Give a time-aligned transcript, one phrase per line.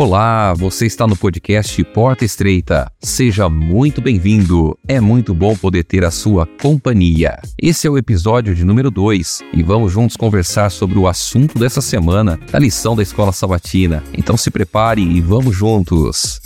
[0.00, 2.90] Olá, você está no podcast Porta Estreita.
[3.02, 4.74] Seja muito bem-vindo.
[4.88, 7.38] É muito bom poder ter a sua companhia.
[7.60, 11.82] Esse é o episódio de número 2 e vamos juntos conversar sobre o assunto dessa
[11.82, 14.02] semana, a lição da escola sabatina.
[14.16, 16.40] Então se prepare e vamos juntos.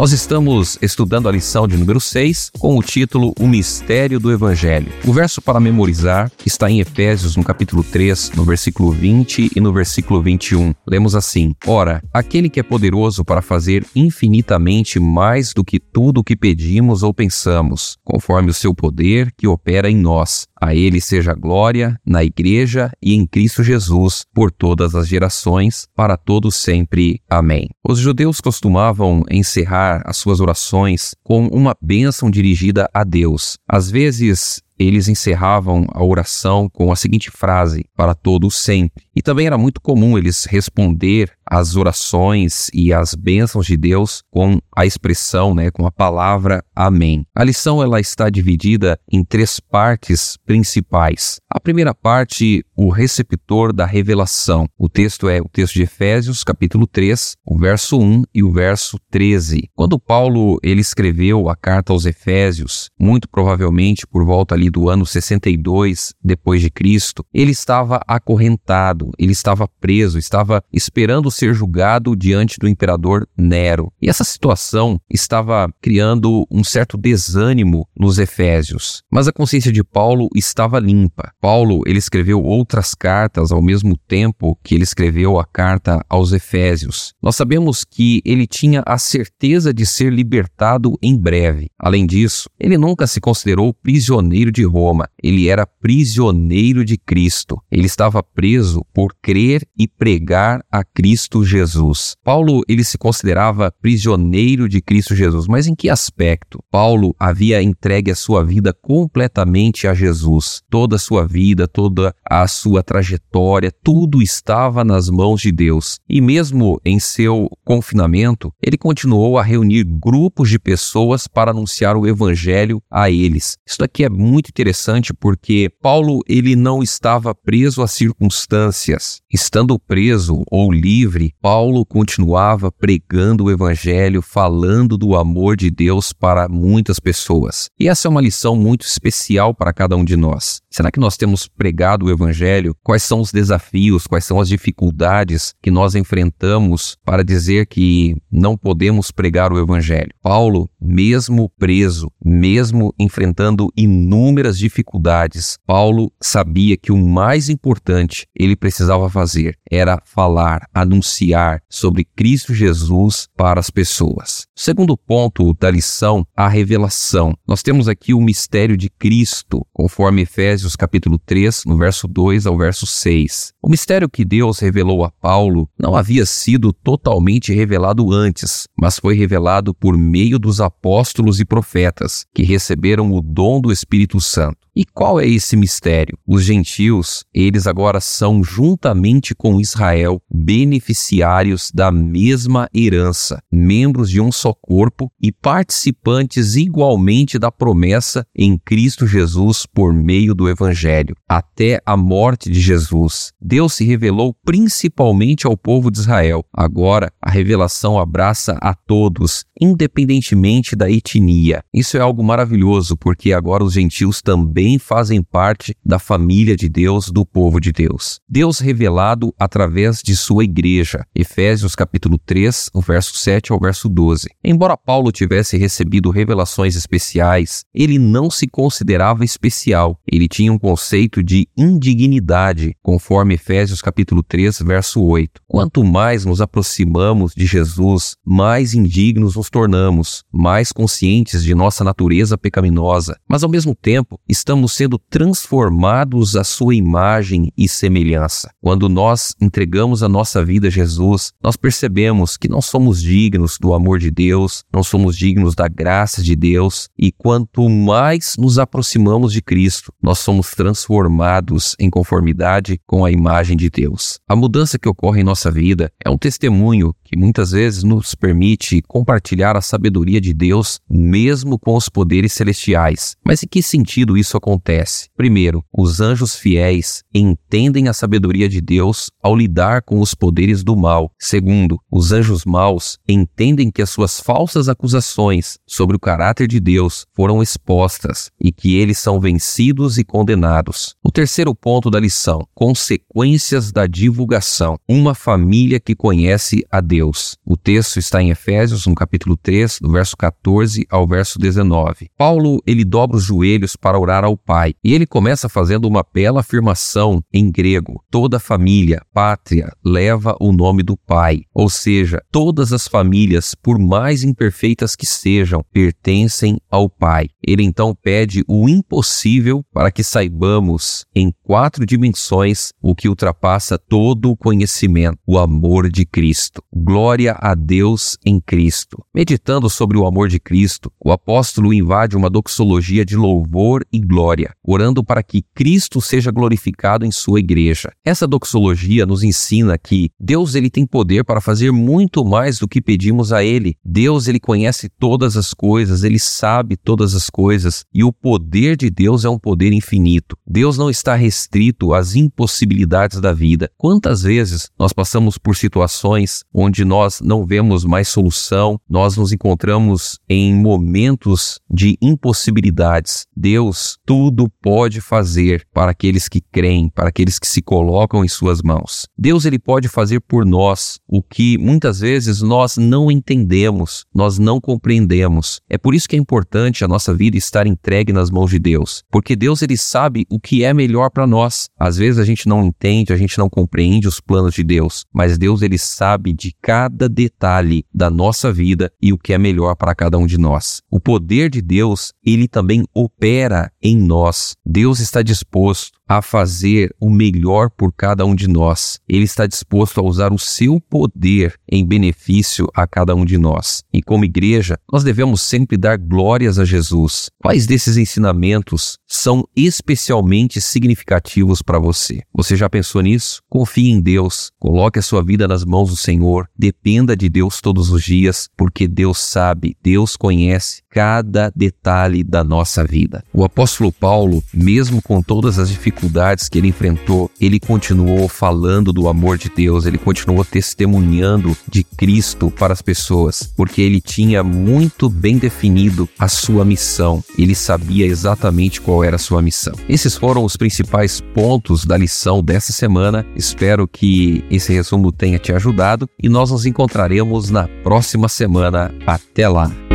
[0.00, 4.90] Nós estamos estudando a lição de número 6 com o título O Mistério do Evangelho.
[5.06, 9.74] O verso para memorizar está em Efésios, no capítulo 3, no versículo 20 e no
[9.74, 10.72] versículo 21.
[10.88, 16.24] Lemos assim: Ora, aquele que é poderoso para fazer infinitamente mais do que tudo o
[16.24, 20.46] que pedimos ou pensamos, conforme o seu poder que opera em nós.
[20.60, 26.16] A ele seja glória na igreja e em Cristo Jesus por todas as gerações, para
[26.16, 27.20] todos sempre.
[27.28, 27.68] Amém.
[27.82, 33.56] Os judeus costumavam encerrar as suas orações com uma bênção dirigida a Deus.
[33.66, 39.04] Às vezes, eles encerravam a oração com a seguinte frase: para todos sempre.
[39.14, 44.58] E também era muito comum eles responder às orações e às bênçãos de Deus com
[44.74, 47.26] a expressão, né, com a palavra amém.
[47.34, 51.40] A lição ela está dividida em três partes principais.
[51.50, 54.66] A primeira parte, o receptor da revelação.
[54.78, 58.96] O texto é o texto de Efésios, capítulo 3, o verso 1 e o verso
[59.10, 59.68] 13.
[59.74, 65.04] Quando Paulo ele escreveu a carta aos Efésios, muito provavelmente por volta ali do ano
[65.04, 72.58] 62 depois de Cristo, ele estava acorrentado, ele estava preso, estava esperando ser julgado diante
[72.58, 73.92] do imperador Nero.
[74.00, 79.02] E essa situação estava criando um certo desânimo nos Efésios.
[79.10, 81.32] Mas a consciência de Paulo estava limpa.
[81.40, 87.12] Paulo, ele escreveu outras cartas ao mesmo tempo que ele escreveu a carta aos Efésios.
[87.22, 91.70] Nós sabemos que ele tinha a certeza de ser libertado em breve.
[91.78, 97.58] Além disso, ele nunca se considerou prisioneiro de de Roma, ele era prisioneiro de Cristo.
[97.70, 102.14] Ele estava preso por crer e pregar a Cristo Jesus.
[102.22, 106.62] Paulo, ele se considerava prisioneiro de Cristo Jesus, mas em que aspecto?
[106.70, 110.60] Paulo havia entregue a sua vida completamente a Jesus.
[110.68, 115.98] Toda a sua vida, toda a sua trajetória, tudo estava nas mãos de Deus.
[116.08, 122.06] E mesmo em seu confinamento, ele continuou a reunir grupos de pessoas para anunciar o
[122.06, 123.56] evangelho a eles.
[123.66, 129.20] Isso aqui é muito interessante porque Paulo ele não estava preso às circunstâncias.
[129.30, 136.48] Estando preso ou livre, Paulo continuava pregando o evangelho, falando do amor de Deus para
[136.48, 137.68] muitas pessoas.
[137.78, 140.60] E essa é uma lição muito especial para cada um de nós.
[140.70, 142.74] Será que nós temos pregado o evangelho?
[142.82, 148.56] Quais são os desafios, quais são as dificuldades que nós enfrentamos para dizer que não
[148.56, 150.10] podemos pregar o evangelho?
[150.22, 158.54] Paulo, mesmo preso, mesmo enfrentando inúmeras inúmeras dificuldades, Paulo sabia que o mais importante ele
[158.54, 164.46] precisava fazer era falar, anunciar sobre Cristo Jesus para as pessoas.
[164.56, 167.34] Segundo ponto da lição, a revelação.
[167.46, 172.56] Nós temos aqui o mistério de Cristo, conforme Efésios capítulo 3, no verso 2 ao
[172.56, 173.52] verso 6.
[173.62, 179.14] O mistério que Deus revelou a Paulo não havia sido totalmente revelado antes, mas foi
[179.14, 184.69] revelado por meio dos apóstolos e profetas, que receberam o dom do Espírito Santo.
[184.80, 186.16] E qual é esse mistério?
[186.26, 194.32] Os gentios, eles agora são, juntamente com Israel, beneficiários da mesma herança, membros de um
[194.32, 201.14] só corpo e participantes igualmente da promessa em Cristo Jesus por meio do Evangelho.
[201.28, 206.42] Até a morte de Jesus, Deus se revelou principalmente ao povo de Israel.
[206.54, 211.62] Agora, a revelação abraça a todos, independentemente da etnia.
[211.70, 216.68] Isso é algo maravilhoso, porque agora os gentios também também fazem parte da família de
[216.68, 218.20] Deus, do povo de Deus.
[218.28, 221.04] Deus revelado através de sua igreja.
[221.14, 224.28] Efésios capítulo 3, o verso 7 ao verso 12.
[224.44, 229.98] Embora Paulo tivesse recebido revelações especiais, ele não se considerava especial.
[230.06, 235.40] Ele tinha um conceito de indignidade, conforme Efésios capítulo 3, verso 8.
[235.48, 242.38] Quanto mais nos aproximamos de Jesus, mais indignos nos tornamos, mais conscientes de nossa natureza
[242.38, 248.50] pecaminosa, mas ao mesmo tempo estamos estamos sendo transformados à sua imagem e semelhança.
[248.60, 253.72] Quando nós entregamos a nossa vida a Jesus, nós percebemos que não somos dignos do
[253.72, 259.32] amor de Deus, não somos dignos da graça de Deus, e quanto mais nos aproximamos
[259.32, 264.18] de Cristo, nós somos transformados em conformidade com a imagem de Deus.
[264.28, 268.82] A mudança que ocorre em nossa vida é um testemunho que muitas vezes nos permite
[268.82, 273.14] compartilhar a sabedoria de Deus mesmo com os poderes celestiais.
[273.24, 275.08] Mas em que sentido isso acontece?
[275.16, 280.76] Primeiro, os anjos fiéis entendem a sabedoria de Deus ao lidar com os poderes do
[280.76, 281.12] mal.
[281.18, 287.06] Segundo, os anjos maus entendem que as suas falsas acusações sobre o caráter de Deus
[287.14, 290.94] foram expostas e que eles são vencidos e condenados.
[291.04, 294.78] O terceiro ponto da lição: consequências da divulgação.
[294.88, 297.36] Uma família que conhece a Deus.
[297.44, 302.10] O texto está em Efésios, no capítulo 3, do verso 14 ao verso 19.
[302.16, 306.40] Paulo, ele dobra os joelhos para orar ao Pai, e ele começa fazendo uma bela
[306.40, 311.42] afirmação em grego: toda família, pátria, leva o nome do Pai.
[311.54, 317.28] Ou seja, todas as famílias, por mais imperfeitas que sejam, pertencem ao Pai.
[317.46, 324.30] Ele então pede o impossível para que saibamos em quatro dimensões o que ultrapassa todo
[324.30, 326.62] o conhecimento, o amor de Cristo.
[326.72, 329.04] Glória a Deus em Cristo.
[329.14, 334.19] Meditando sobre o amor de Cristo, o apóstolo invade uma doxologia de louvor e glória,
[334.62, 337.90] orando para que Cristo seja glorificado em sua igreja.
[338.04, 342.80] Essa doxologia nos ensina que Deus ele tem poder para fazer muito mais do que
[342.80, 343.76] pedimos a ele.
[343.84, 348.90] Deus ele conhece todas as coisas, ele sabe todas as coisas e o poder de
[348.90, 350.36] Deus é um poder infinito.
[350.46, 353.70] Deus não está restrito às impossibilidades da vida.
[353.76, 360.18] Quantas vezes nós passamos por situações onde nós não vemos mais solução, nós nos encontramos
[360.28, 363.26] em momentos de impossibilidades.
[363.36, 368.60] Deus tudo pode fazer para aqueles que creem, para aqueles que se colocam em suas
[368.60, 369.06] mãos.
[369.16, 374.60] Deus ele pode fazer por nós o que muitas vezes nós não entendemos, nós não
[374.60, 375.60] compreendemos.
[375.70, 379.04] É por isso que é importante a nossa vida estar entregue nas mãos de Deus,
[379.12, 381.68] porque Deus ele sabe o que é melhor para nós.
[381.78, 385.38] Às vezes a gente não entende, a gente não compreende os planos de Deus, mas
[385.38, 389.94] Deus ele sabe de cada detalhe da nossa vida e o que é melhor para
[389.94, 390.82] cada um de nós.
[390.90, 394.54] O poder de Deus, ele também opera em nós.
[394.64, 398.98] Deus está disposto a fazer o melhor por cada um de nós.
[399.08, 403.84] Ele está disposto a usar o seu poder em benefício a cada um de nós.
[403.92, 407.30] E como igreja, nós devemos sempre dar glórias a Jesus.
[407.40, 412.22] Quais desses ensinamentos são especialmente significativos para você?
[412.34, 413.40] Você já pensou nisso?
[413.48, 417.88] Confie em Deus, coloque a sua vida nas mãos do Senhor, dependa de Deus todos
[417.88, 423.22] os dias, porque Deus sabe, Deus conhece cada detalhe da nossa vida.
[423.32, 425.70] O apóstolo Paulo, mesmo com todas as
[426.00, 431.84] dificuldades que ele enfrentou, ele continuou falando do amor de Deus, ele continuou testemunhando de
[431.84, 438.06] Cristo para as pessoas, porque ele tinha muito bem definido a sua missão, ele sabia
[438.06, 439.74] exatamente qual era a sua missão.
[439.88, 443.26] Esses foram os principais pontos da lição dessa semana.
[443.36, 448.92] Espero que esse resumo tenha te ajudado e nós nos encontraremos na próxima semana.
[449.06, 449.89] Até lá!